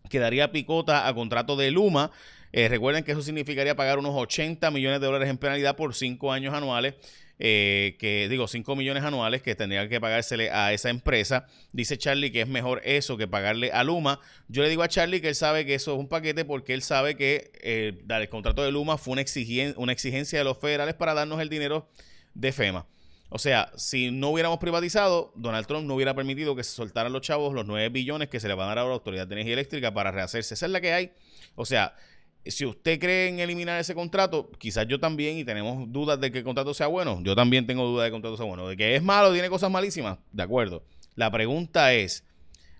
quedaría 0.08 0.52
picota 0.52 1.06
a 1.06 1.14
contrato 1.14 1.56
de 1.56 1.70
Luma. 1.70 2.10
Eh, 2.52 2.68
recuerden 2.68 3.04
que 3.04 3.12
eso 3.12 3.22
significaría 3.22 3.76
pagar 3.76 3.98
unos 3.98 4.14
80 4.14 4.70
millones 4.70 5.00
de 5.00 5.06
dólares 5.06 5.28
en 5.28 5.38
penalidad 5.38 5.76
por 5.76 5.94
5 5.94 6.32
años 6.32 6.54
anuales. 6.54 6.94
Eh, 7.38 7.96
que 7.98 8.30
digo 8.30 8.48
5 8.48 8.74
millones 8.76 9.04
anuales 9.04 9.42
que 9.42 9.54
tendría 9.54 9.86
que 9.90 10.00
pagársele 10.00 10.50
a 10.50 10.72
esa 10.72 10.88
empresa. 10.88 11.46
Dice 11.72 11.98
Charlie 11.98 12.32
que 12.32 12.40
es 12.40 12.48
mejor 12.48 12.80
eso 12.84 13.18
que 13.18 13.28
pagarle 13.28 13.70
a 13.72 13.84
Luma. 13.84 14.20
Yo 14.48 14.62
le 14.62 14.70
digo 14.70 14.82
a 14.82 14.88
Charlie 14.88 15.20
que 15.20 15.28
él 15.28 15.34
sabe 15.34 15.66
que 15.66 15.74
eso 15.74 15.92
es 15.92 15.98
un 15.98 16.08
paquete 16.08 16.46
porque 16.46 16.72
él 16.72 16.80
sabe 16.80 17.14
que 17.14 17.52
eh, 17.60 18.02
el 18.08 18.28
contrato 18.30 18.62
de 18.62 18.72
Luma 18.72 18.96
fue 18.96 19.12
una, 19.12 19.22
una 19.76 19.92
exigencia 19.92 20.38
de 20.38 20.44
los 20.44 20.56
federales 20.56 20.94
para 20.94 21.12
darnos 21.12 21.40
el 21.40 21.50
dinero 21.50 21.90
de 22.32 22.52
FEMA. 22.52 22.86
O 23.28 23.38
sea, 23.38 23.72
si 23.76 24.10
no 24.10 24.30
hubiéramos 24.30 24.58
privatizado, 24.58 25.32
Donald 25.34 25.66
Trump 25.66 25.86
no 25.86 25.94
hubiera 25.94 26.14
permitido 26.14 26.54
que 26.54 26.62
se 26.62 26.72
soltaran 26.72 27.12
los 27.12 27.22
chavos 27.22 27.54
los 27.54 27.66
9 27.66 27.88
billones 27.88 28.28
que 28.28 28.38
se 28.38 28.48
le 28.48 28.54
van 28.54 28.66
a 28.66 28.74
dar 28.74 28.78
a 28.78 28.84
la 28.88 28.94
Autoridad 28.94 29.26
de 29.26 29.34
Energía 29.34 29.54
Eléctrica 29.54 29.92
para 29.92 30.12
rehacerse. 30.12 30.54
Esa 30.54 30.66
es 30.66 30.72
la 30.72 30.80
que 30.80 30.92
hay. 30.92 31.12
O 31.56 31.64
sea, 31.64 31.94
si 32.44 32.64
usted 32.64 33.00
cree 33.00 33.28
en 33.28 33.40
eliminar 33.40 33.80
ese 33.80 33.94
contrato, 33.94 34.50
quizás 34.58 34.86
yo 34.86 35.00
también, 35.00 35.38
y 35.38 35.44
tenemos 35.44 35.90
dudas 35.90 36.20
de 36.20 36.30
que 36.30 36.38
el 36.38 36.44
contrato 36.44 36.72
sea 36.72 36.86
bueno, 36.86 37.20
yo 37.22 37.34
también 37.34 37.66
tengo 37.66 37.84
dudas 37.84 38.04
de 38.04 38.10
que 38.10 38.16
el 38.16 38.22
contrato 38.22 38.36
sea 38.36 38.46
bueno. 38.46 38.68
De 38.68 38.76
que 38.76 38.94
es 38.94 39.02
malo, 39.02 39.32
tiene 39.32 39.48
cosas 39.48 39.70
malísimas, 39.70 40.18
de 40.32 40.42
acuerdo. 40.42 40.84
La 41.16 41.30
pregunta 41.30 41.94
es, 41.94 42.24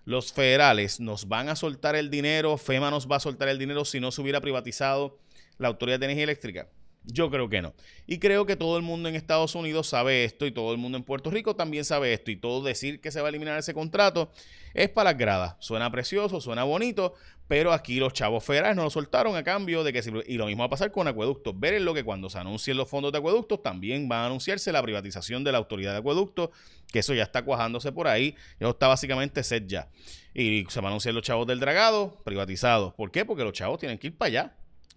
¿los 0.05 0.33
federales 0.33 1.01
nos 1.01 1.27
van 1.27 1.49
a 1.49 1.57
soltar 1.57 1.97
el 1.97 2.11
dinero? 2.11 2.57
¿FEMA 2.57 2.91
nos 2.91 3.11
va 3.11 3.17
a 3.17 3.21
soltar 3.21 3.49
el 3.49 3.59
dinero 3.59 3.85
si 3.85 3.99
no 3.99 4.13
se 4.13 4.21
hubiera 4.21 4.41
privatizado 4.41 5.19
la 5.59 5.69
Autoridad 5.69 5.99
de 5.99 6.07
Energía 6.07 6.25
Eléctrica? 6.25 6.69
Yo 7.07 7.31
creo 7.31 7.49
que 7.49 7.63
no. 7.63 7.73
Y 8.07 8.19
creo 8.19 8.47
que 8.47 8.57
todo 8.57 8.77
el 8.77 8.83
mundo 8.83 9.09
en 9.09 9.15
Estados 9.15 9.55
Unidos 9.55 9.89
sabe 9.89 10.25
esto 10.25 10.45
y 10.45 10.51
todo 10.51 10.73
el 10.73 10.79
mundo 10.79 10.99
en 10.99 11.05
Puerto 11.05 11.31
Rico 11.31 11.55
también 11.55 11.85
sabe 11.85 12.13
esto. 12.13 12.33
Y 12.33 12.37
todo 12.37 12.65
decir 12.65 13.01
que 13.01 13.13
se 13.13 13.21
va 13.21 13.29
a 13.29 13.31
eliminar 13.31 13.57
ese 13.59 13.75
contrato 13.75 14.33
es 14.75 14.89
para 14.89 15.11
las 15.11 15.19
gradas. 15.19 15.57
Suena 15.61 15.91
precioso, 15.93 16.41
suena 16.41 16.65
bonito, 16.65 17.15
pero 17.47 17.73
aquí 17.73 18.01
los 18.01 18.13
chavos 18.13 18.43
federales 18.43 18.77
no 18.77 18.83
lo 18.83 18.91
soltaron 18.91 19.37
a 19.37 19.45
cambio 19.45 19.85
de 19.85 19.93
que... 19.93 20.25
y 20.27 20.37
lo 20.37 20.47
mismo 20.47 20.63
va 20.63 20.67
a 20.67 20.71
pasar 20.71 20.91
con 20.91 21.07
acueductos. 21.07 21.59
Ver 21.59 21.81
lo 21.81 21.95
que 21.95 22.03
cuando 22.03 22.29
se 22.29 22.39
anuncien 22.39 22.77
los 22.77 22.89
fondos 22.89 23.13
de 23.13 23.19
acueductos 23.19 23.63
también 23.63 24.09
va 24.11 24.25
a 24.25 24.27
anunciarse 24.27 24.73
la 24.73 24.83
privatización 24.83 25.45
de 25.45 25.53
la 25.53 25.59
autoridad 25.59 25.93
de 25.93 25.99
acueductos, 25.99 26.51
que 26.93 26.99
eso 26.99 27.15
ya 27.15 27.23
está 27.23 27.45
cuajándose 27.45 27.93
por 27.93 28.09
ahí. 28.09 28.35
Eso 28.59 28.71
está 28.71 28.89
básicamente 28.89 29.45
set 29.45 29.69
ya. 29.69 29.89
Y 30.35 30.65
se 30.69 30.81
van 30.81 30.87
a 30.87 30.89
anunciar 30.89 31.15
los 31.15 31.23
chavos 31.23 31.47
del 31.47 31.61
dragado 31.61 32.21
privatizados. 32.25 32.95
¿Por 32.95 33.13
qué? 33.13 33.25
Porque 33.25 33.45
los 33.45 33.53
chavos 33.53 33.79
tienen 33.79 33.97
que 33.97 34.09
ir 34.09 34.19
para 34.19 34.27
allá 34.29 34.57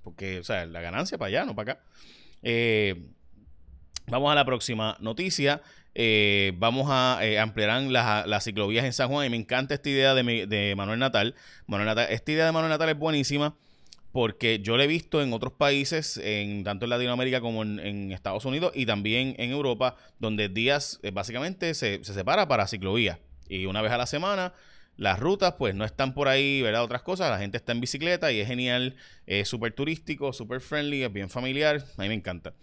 porque, 0.09 0.39
o 0.39 0.43
sea, 0.43 0.65
la 0.65 0.81
ganancia 0.81 1.19
para 1.19 1.27
allá, 1.27 1.45
no 1.45 1.55
para 1.55 1.73
acá. 1.73 1.83
Eh, 2.41 2.95
vamos 4.07 4.31
a 4.31 4.35
la 4.35 4.43
próxima 4.43 4.97
noticia. 4.99 5.61
Eh, 5.93 6.53
vamos 6.57 6.87
a 6.89 7.19
eh, 7.21 7.37
ampliar 7.37 7.79
las, 7.83 8.43
ciclovías 8.43 8.85
en 8.85 8.93
San 8.93 9.09
Juan 9.09 9.27
y 9.27 9.29
me 9.29 9.37
encanta 9.37 9.75
esta 9.75 9.87
idea 9.87 10.15
de, 10.15 10.73
Manuel 10.75 10.97
Natal. 10.97 11.35
Manuel. 11.67 11.95
Esta 12.09 12.31
idea 12.31 12.47
de 12.47 12.51
Manuel 12.51 12.71
Natal 12.71 12.89
es 12.89 12.97
buenísima 12.97 13.55
porque 14.11 14.59
yo 14.63 14.77
la 14.77 14.85
he 14.85 14.87
visto 14.87 15.21
en 15.21 15.31
otros 15.31 15.53
países, 15.53 16.17
en, 16.17 16.63
tanto 16.63 16.85
en 16.85 16.89
Latinoamérica 16.89 17.39
como 17.39 17.61
en, 17.61 18.11
Estados 18.11 18.45
Unidos 18.45 18.71
y 18.73 18.87
también 18.87 19.35
en 19.37 19.51
Europa, 19.51 19.95
donde 20.17 20.49
días 20.49 20.99
básicamente 21.13 21.75
se, 21.75 22.03
se 22.03 22.15
separa 22.15 22.47
para 22.47 22.65
ciclovías. 22.65 23.19
Y 23.47 23.67
una 23.67 23.83
vez 23.83 23.91
a 23.91 23.97
la 23.99 24.07
semana 24.07 24.53
las 24.99 25.17
rutas, 25.17 25.55
pues 25.57 25.73
no 25.75 25.85
están 25.85 26.13
por 26.13 26.27
ahí, 26.27 26.61
¿verdad? 26.61 26.83
Otras 26.83 27.01
cosas. 27.01 27.29
La 27.31 27.39
gente 27.39 27.55
está 27.55 27.71
en 27.71 27.79
bicicleta 27.79 28.33
y 28.33 28.41
es 28.41 28.47
genial. 28.47 28.97
Es 29.25 29.47
súper 29.47 29.71
turístico, 29.71 30.33
súper 30.33 30.59
friendly, 30.59 31.03
es 31.03 31.13
bien 31.13 31.29
familiar. 31.29 31.81
A 31.97 32.01
mí 32.01 32.09
me 32.09 32.15
encanta. 32.15 32.53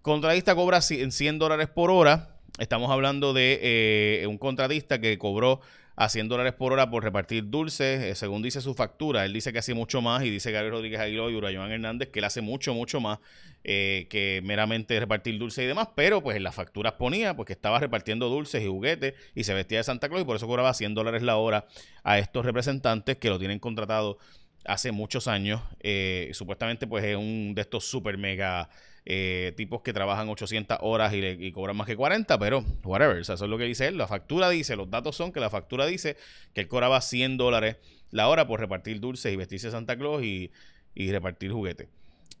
Contratista 0.00 0.54
cobra 0.54 0.80
100 0.80 1.38
dólares 1.38 1.68
por 1.68 1.90
hora. 1.90 2.38
Estamos 2.58 2.90
hablando 2.90 3.34
de 3.34 3.60
eh, 3.62 4.26
un 4.26 4.38
contratista 4.38 4.98
que 4.98 5.18
cobró 5.18 5.60
a 5.96 6.08
100 6.08 6.28
dólares 6.28 6.54
por 6.54 6.72
hora 6.72 6.90
por 6.90 7.04
repartir 7.04 7.48
dulces, 7.50 8.02
eh, 8.02 8.14
según 8.14 8.42
dice 8.42 8.60
su 8.60 8.74
factura. 8.74 9.24
Él 9.24 9.32
dice 9.32 9.52
que 9.52 9.58
hace 9.58 9.74
mucho 9.74 10.02
más 10.02 10.24
y 10.24 10.30
dice 10.30 10.50
Gabriel 10.50 10.72
Rodríguez 10.72 11.00
Aguiló 11.00 11.30
y 11.30 11.36
Urayoan 11.36 11.70
Hernández 11.70 12.10
que 12.10 12.18
él 12.18 12.24
hace 12.24 12.40
mucho, 12.40 12.74
mucho 12.74 13.00
más 13.00 13.18
eh, 13.62 14.06
que 14.10 14.40
meramente 14.44 14.98
repartir 14.98 15.38
dulces 15.38 15.64
y 15.64 15.66
demás, 15.66 15.88
pero 15.94 16.22
pues 16.22 16.36
en 16.36 16.42
las 16.42 16.54
facturas 16.54 16.94
ponía 16.94 17.34
pues 17.34 17.46
que 17.46 17.52
estaba 17.52 17.78
repartiendo 17.78 18.28
dulces 18.28 18.62
y 18.62 18.66
juguetes 18.66 19.14
y 19.34 19.44
se 19.44 19.54
vestía 19.54 19.78
de 19.78 19.84
Santa 19.84 20.08
Claus 20.08 20.22
y 20.22 20.24
por 20.24 20.36
eso 20.36 20.46
cobraba 20.46 20.74
100 20.74 20.94
dólares 20.94 21.22
la 21.22 21.36
hora 21.36 21.66
a 22.02 22.18
estos 22.18 22.44
representantes 22.44 23.16
que 23.16 23.28
lo 23.28 23.38
tienen 23.38 23.58
contratado 23.58 24.18
hace 24.64 24.92
muchos 24.92 25.28
años. 25.28 25.60
Eh, 25.80 26.30
supuestamente 26.32 26.86
pues 26.86 27.04
es 27.04 27.16
un 27.16 27.54
de 27.54 27.62
estos 27.62 27.84
super 27.84 28.18
mega 28.18 28.68
eh, 29.06 29.52
tipos 29.56 29.82
que 29.82 29.92
trabajan 29.92 30.28
800 30.28 30.78
horas 30.80 31.12
y, 31.14 31.52
cobran 31.52 31.76
más 31.76 31.86
que 31.86 31.96
40, 31.96 32.38
pero 32.38 32.64
whatever, 32.84 33.18
eso 33.18 33.34
es 33.34 33.40
lo 33.42 33.58
que 33.58 33.64
dice 33.64 33.86
él. 33.86 33.98
La 33.98 34.06
factura 34.06 34.48
dice, 34.48 34.76
los 34.76 34.90
datos 34.90 35.16
son 35.16 35.32
que 35.32 35.40
la 35.40 35.50
factura 35.50 35.86
dice 35.86 36.16
que 36.54 36.62
él 36.62 36.68
cobraba 36.68 37.00
100 37.00 37.36
dólares 37.36 37.76
la 38.10 38.28
hora 38.28 38.46
por 38.46 38.60
repartir 38.60 39.00
dulces 39.00 39.32
y 39.32 39.36
vestirse 39.36 39.70
Santa 39.70 39.96
Claus 39.96 40.22
y, 40.22 40.50
y 40.94 41.12
repartir 41.12 41.52
juguetes. 41.52 41.88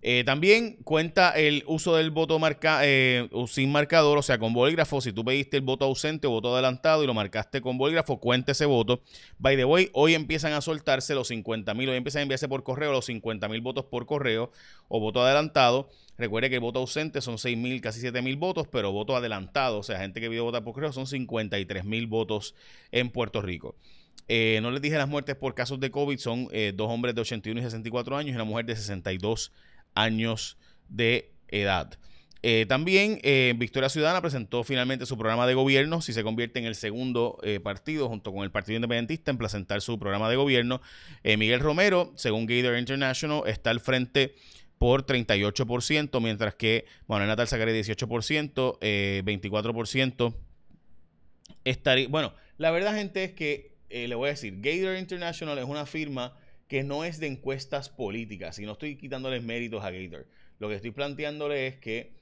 Eh, 0.06 0.22
también 0.22 0.76
cuenta 0.84 1.30
el 1.30 1.64
uso 1.66 1.96
del 1.96 2.10
voto 2.10 2.38
marca, 2.38 2.80
eh, 2.82 3.26
sin 3.48 3.72
marcador, 3.72 4.18
o 4.18 4.22
sea, 4.22 4.36
con 4.36 4.52
bolígrafo. 4.52 5.00
Si 5.00 5.14
tú 5.14 5.24
pediste 5.24 5.56
el 5.56 5.62
voto 5.62 5.86
ausente 5.86 6.26
o 6.26 6.30
voto 6.30 6.52
adelantado 6.52 7.02
y 7.02 7.06
lo 7.06 7.14
marcaste 7.14 7.62
con 7.62 7.78
bolígrafo, 7.78 8.20
cuenta 8.20 8.52
ese 8.52 8.66
voto. 8.66 9.00
By 9.38 9.56
the 9.56 9.64
way, 9.64 9.88
hoy 9.94 10.12
empiezan 10.12 10.52
a 10.52 10.60
soltarse 10.60 11.14
los 11.14 11.28
50 11.28 11.72
mil, 11.72 11.88
hoy 11.88 11.96
empiezan 11.96 12.20
a 12.20 12.22
enviarse 12.24 12.48
por 12.48 12.62
correo 12.64 12.92
los 12.92 13.06
50 13.06 13.48
mil 13.48 13.62
votos 13.62 13.86
por 13.86 14.04
correo 14.04 14.52
o 14.88 15.00
voto 15.00 15.22
adelantado. 15.22 15.88
Recuerde 16.18 16.50
que 16.50 16.56
el 16.56 16.60
voto 16.60 16.80
ausente 16.80 17.22
son 17.22 17.38
6 17.38 17.56
mil, 17.56 17.80
casi 17.80 18.00
7 18.00 18.20
mil 18.20 18.36
votos, 18.36 18.68
pero 18.70 18.92
voto 18.92 19.16
adelantado, 19.16 19.78
o 19.78 19.82
sea, 19.82 20.00
gente 20.00 20.20
que 20.20 20.28
pidió 20.28 20.44
votar 20.44 20.64
por 20.64 20.74
correo, 20.74 20.92
son 20.92 21.06
53 21.06 21.82
mil 21.86 22.08
votos 22.08 22.54
en 22.92 23.08
Puerto 23.08 23.40
Rico. 23.40 23.74
Eh, 24.28 24.58
no 24.60 24.70
les 24.70 24.82
dije 24.82 24.98
las 24.98 25.08
muertes 25.08 25.34
por 25.34 25.54
casos 25.54 25.80
de 25.80 25.90
COVID, 25.90 26.18
son 26.18 26.48
dos 26.74 26.90
hombres 26.90 27.14
de 27.14 27.22
81 27.22 27.58
y 27.58 27.62
64 27.62 28.18
años 28.18 28.32
y 28.32 28.34
una 28.34 28.44
mujer 28.44 28.66
de 28.66 28.76
62 28.76 29.50
años 29.50 29.73
años 29.94 30.58
de 30.88 31.32
edad. 31.48 31.98
Eh, 32.46 32.66
también 32.66 33.20
eh, 33.22 33.54
Victoria 33.56 33.88
Ciudadana 33.88 34.20
presentó 34.20 34.64
finalmente 34.64 35.06
su 35.06 35.16
programa 35.16 35.46
de 35.46 35.54
gobierno, 35.54 36.02
si 36.02 36.12
se 36.12 36.22
convierte 36.22 36.58
en 36.58 36.66
el 36.66 36.74
segundo 36.74 37.38
eh, 37.42 37.58
partido 37.58 38.06
junto 38.06 38.34
con 38.34 38.44
el 38.44 38.50
Partido 38.50 38.76
Independentista 38.76 39.30
en 39.30 39.38
presentar 39.38 39.80
su 39.80 39.98
programa 39.98 40.28
de 40.28 40.36
gobierno. 40.36 40.82
Miguel 41.24 41.60
Romero, 41.60 42.12
según 42.16 42.44
Gator 42.44 42.76
International, 42.76 43.44
está 43.46 43.70
al 43.70 43.80
frente 43.80 44.34
por 44.76 45.06
38%, 45.06 46.20
mientras 46.20 46.54
que 46.54 46.84
Manuel 47.06 47.28
Natal 47.28 47.48
sacaría 47.48 47.72
18%, 47.72 48.78
24% 49.24 50.34
estaría... 51.64 52.08
Bueno, 52.08 52.34
la 52.58 52.70
verdad 52.70 52.94
gente 52.94 53.24
es 53.24 53.32
que, 53.32 53.72
le 53.88 54.14
voy 54.14 54.26
a 54.26 54.32
decir, 54.32 54.60
Gator 54.60 54.98
International 54.98 55.56
es 55.56 55.64
una 55.64 55.86
firma 55.86 56.36
que 56.68 56.82
no 56.82 57.04
es 57.04 57.20
de 57.20 57.26
encuestas 57.26 57.88
políticas, 57.88 58.58
y 58.58 58.66
no 58.66 58.72
estoy 58.72 58.96
quitándoles 58.96 59.42
méritos 59.42 59.84
a 59.84 59.90
Gator. 59.90 60.26
Lo 60.58 60.68
que 60.68 60.76
estoy 60.76 60.90
planteándole 60.90 61.66
es 61.66 61.76
que 61.76 62.12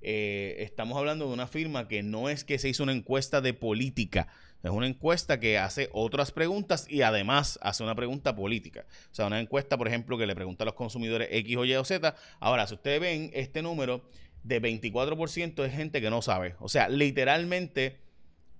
eh, 0.00 0.56
estamos 0.58 0.98
hablando 0.98 1.28
de 1.28 1.34
una 1.34 1.46
firma 1.46 1.86
que 1.86 2.02
no 2.02 2.28
es 2.28 2.44
que 2.44 2.58
se 2.58 2.68
hizo 2.68 2.82
una 2.82 2.92
encuesta 2.92 3.40
de 3.40 3.54
política, 3.54 4.28
es 4.62 4.70
una 4.70 4.86
encuesta 4.86 5.40
que 5.40 5.58
hace 5.58 5.88
otras 5.92 6.30
preguntas 6.30 6.86
y 6.88 7.02
además 7.02 7.58
hace 7.62 7.82
una 7.82 7.96
pregunta 7.96 8.36
política. 8.36 8.86
O 9.10 9.14
sea, 9.14 9.26
una 9.26 9.40
encuesta, 9.40 9.76
por 9.76 9.88
ejemplo, 9.88 10.16
que 10.16 10.26
le 10.26 10.36
pregunta 10.36 10.62
a 10.62 10.66
los 10.66 10.74
consumidores 10.74 11.28
X 11.32 11.56
o 11.56 11.64
Y 11.64 11.74
o 11.74 11.84
Z. 11.84 12.14
Ahora, 12.38 12.66
si 12.68 12.74
ustedes 12.74 13.00
ven 13.00 13.30
este 13.34 13.60
número 13.60 14.04
de 14.44 14.62
24% 14.62 15.64
es 15.64 15.72
gente 15.72 16.00
que 16.00 16.10
no 16.10 16.22
sabe. 16.22 16.54
O 16.60 16.68
sea, 16.68 16.88
literalmente 16.88 17.98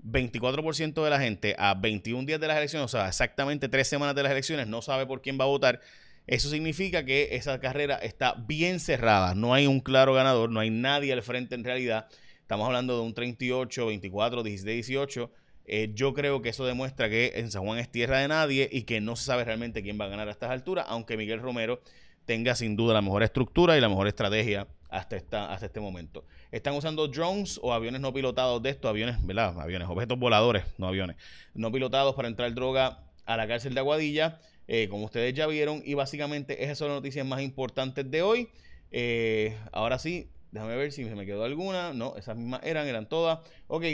24% 0.05 1.03
de 1.03 1.11
la 1.11 1.21
gente 1.21 1.55
a 1.59 1.75
21 1.75 2.27
días 2.27 2.41
de 2.41 2.49
las 2.49 2.57
elecciones, 2.57 2.87
o 2.87 2.89
sea, 2.89 3.09
exactamente 3.09 3.69
tres 3.69 3.89
semanas 3.89 4.15
de 4.15 4.23
las 4.23 4.33
elecciones, 4.33 4.67
no 4.67 4.83
sabe 4.83 5.07
por 5.07 5.23
quién 5.23 5.39
va 5.39 5.45
a 5.45 5.49
votar. 5.49 5.81
Eso 6.27 6.49
significa 6.49 7.05
que 7.05 7.31
esa 7.33 7.59
carrera 7.61 7.97
está 7.97 8.35
bien 8.35 8.79
cerrada. 8.81 9.35
No 9.35 9.55
hay 9.55 9.67
un 9.67 9.81
claro 9.81 10.15
ganador, 10.15 10.51
no 10.51 10.61
hay 10.61 10.71
nadie 10.71 11.13
al 11.13 11.23
frente 11.23 11.55
en 11.55 11.65
realidad. 11.65 12.07
Estamos 12.41 12.67
hablando 12.67 12.97
de 12.97 13.03
un 13.03 13.15
38, 13.15 13.87
24, 13.87 14.43
16, 14.43 14.87
18. 14.87 15.31
yo 15.95 16.15
creo 16.15 16.43
que 16.43 16.51
eso 16.51 16.65
demuestra 16.65 17.09
que 17.09 17.33
en 17.37 17.51
San 17.51 17.63
Juan 17.65 17.79
es 17.79 17.91
tierra 17.91 18.19
de 18.19 18.29
nadie 18.29 18.69
y 18.71 18.83
que 18.83 19.01
no 19.01 19.17
se 19.17 19.25
sabe 19.25 19.45
realmente 19.45 19.83
quién 19.83 19.99
va 20.01 20.05
a 20.05 20.09
ganar 20.09 20.29
a 20.29 20.33
estas 20.33 20.51
alturas, 20.51 20.85
aunque 20.89 21.17
Miguel 21.17 21.41
Romero 21.41 21.81
tenga 22.25 22.55
sin 22.55 22.77
duda 22.77 22.95
la 22.95 23.03
mejor 23.03 23.23
estructura 23.23 23.77
y 23.77 23.81
la 23.81 23.89
mejor 23.89 24.07
estrategia 24.07 24.69
hasta, 24.93 25.53
hasta 25.53 25.67
este 25.67 25.81
momento. 25.81 26.25
Están 26.51 26.75
usando 26.75 27.09
drones 27.09 27.59
o 27.63 27.73
aviones 27.73 28.01
no 28.01 28.13
pilotados 28.13 28.63
de 28.63 28.71
estos, 28.71 28.89
aviones, 28.89 29.25
¿verdad? 29.27 29.59
Aviones, 29.59 29.89
objetos 29.89 30.19
voladores, 30.19 30.65
no 30.77 30.87
aviones, 30.87 31.17
no 31.55 31.73
pilotados 31.73 32.15
para 32.15 32.29
entrar 32.29 32.53
droga 32.55 33.03
a 33.25 33.37
la 33.37 33.49
cárcel 33.49 33.75
de 33.75 33.81
Aguadilla, 33.81 34.41
eh, 34.69 34.89
como 34.91 35.07
ustedes 35.07 35.33
ya 35.35 35.47
vieron, 35.47 35.83
y 35.85 35.95
básicamente 35.95 36.63
esas 36.63 36.79
son 36.79 36.89
las 36.89 36.97
noticias 36.97 37.27
más 37.27 37.41
importantes 37.41 38.09
de 38.11 38.23
hoy. 38.23 38.49
Eh, 38.91 39.57
ahora 39.73 39.99
sí, 39.99 40.29
déjame 40.51 40.77
ver 40.77 40.93
si 40.93 41.05
me 41.05 41.25
quedó 41.25 41.45
alguna. 41.45 41.95
No, 41.95 42.17
esas 42.17 42.37
mismas 42.37 42.61
eran, 42.63 42.87
eran 42.87 43.09
todas. 43.09 43.39
Ok, 43.69 43.85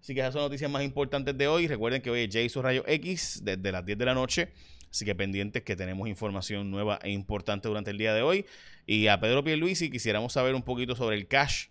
así 0.00 0.14
que 0.14 0.20
esas 0.20 0.32
son 0.32 0.42
las 0.42 0.50
noticias 0.50 0.70
más 0.70 0.82
importantes 0.82 1.38
de 1.38 1.46
hoy. 1.46 1.68
Recuerden 1.68 2.02
que 2.02 2.10
hoy 2.10 2.22
es 2.22 2.30
Jason 2.32 2.64
Rayo 2.64 2.82
X 2.86 3.40
desde 3.44 3.70
las 3.70 3.86
10 3.86 3.96
de 3.96 4.04
la 4.04 4.14
noche. 4.14 4.48
Así 4.90 5.04
que 5.04 5.14
pendientes 5.14 5.62
que 5.62 5.76
tenemos 5.76 6.08
información 6.08 6.70
nueva 6.70 6.98
e 7.02 7.10
importante 7.10 7.68
durante 7.68 7.90
el 7.90 7.98
día 7.98 8.14
de 8.14 8.22
hoy. 8.22 8.46
Y 8.86 9.08
a 9.08 9.20
Pedro 9.20 9.44
Pierluisi 9.44 9.90
quisiéramos 9.90 10.32
saber 10.32 10.54
un 10.54 10.62
poquito 10.62 10.96
sobre 10.96 11.16
el 11.16 11.28
cash 11.28 11.66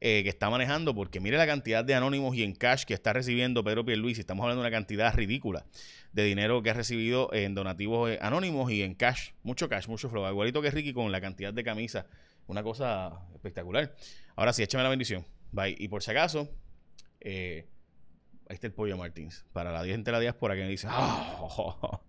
eh, 0.00 0.22
que 0.22 0.28
está 0.28 0.48
manejando, 0.48 0.94
porque 0.94 1.18
mire 1.18 1.36
la 1.36 1.46
cantidad 1.46 1.84
de 1.84 1.94
anónimos 1.94 2.36
y 2.36 2.44
en 2.44 2.54
cash 2.54 2.84
que 2.84 2.94
está 2.94 3.12
recibiendo 3.12 3.64
Pedro 3.64 3.84
Pierluisi. 3.84 4.20
Estamos 4.20 4.44
hablando 4.44 4.62
de 4.62 4.68
una 4.68 4.76
cantidad 4.76 5.12
ridícula 5.14 5.66
de 6.12 6.24
dinero 6.24 6.62
que 6.62 6.70
ha 6.70 6.74
recibido 6.74 7.32
en 7.32 7.54
donativos 7.54 8.10
eh, 8.10 8.18
anónimos 8.22 8.70
y 8.70 8.82
en 8.82 8.94
cash. 8.94 9.30
Mucho 9.42 9.68
cash, 9.68 9.88
mucho 9.88 10.08
flow. 10.08 10.28
Igualito 10.30 10.62
que 10.62 10.70
Ricky 10.70 10.92
con 10.92 11.10
la 11.10 11.20
cantidad 11.20 11.52
de 11.52 11.64
camisas. 11.64 12.06
Una 12.46 12.62
cosa 12.62 13.26
espectacular. 13.34 13.94
Ahora 14.36 14.52
sí, 14.52 14.62
échame 14.62 14.84
la 14.84 14.90
bendición. 14.90 15.26
Bye. 15.50 15.76
Y 15.78 15.88
por 15.88 16.02
si 16.02 16.12
acaso, 16.12 16.48
eh, 17.20 17.66
Ahí 18.48 18.54
está 18.54 18.66
el 18.66 18.72
pollo 18.72 18.96
Martins. 18.96 19.44
Para 19.52 19.70
la 19.72 19.84
gente 19.84 20.10
de 20.10 20.12
la 20.12 20.20
diáspora 20.20 20.54
que 20.54 20.62
me 20.62 20.68
dice, 20.68 20.86
¡ah! 20.90 22.00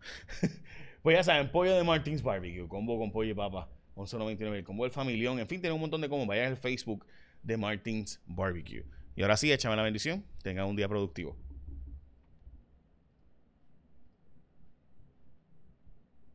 pues 1.01 1.17
ya 1.17 1.23
saben, 1.23 1.51
pollo 1.51 1.75
de 1.75 1.83
Martins 1.83 2.23
Barbecue, 2.23 2.65
combo 2.67 2.97
con 2.97 3.11
pollo 3.11 3.31
y 3.31 3.33
papa, 3.33 3.67
11.99, 3.95 4.55
el 4.55 4.63
combo 4.63 4.85
del 4.85 4.93
familión. 4.93 5.37
En 5.39 5.47
fin, 5.47 5.59
tiene 5.59 5.73
un 5.73 5.81
montón 5.81 5.99
de 5.99 6.07
combos. 6.07 6.27
Vayan 6.27 6.47
al 6.47 6.57
Facebook 6.57 7.05
de 7.43 7.57
Martins 7.57 8.21
Barbecue. 8.25 8.85
Y 9.17 9.21
ahora 9.21 9.35
sí, 9.35 9.51
échame 9.51 9.75
la 9.75 9.83
bendición. 9.83 10.23
Tengan 10.41 10.65
un 10.67 10.77
día 10.77 10.87
productivo. 10.87 11.35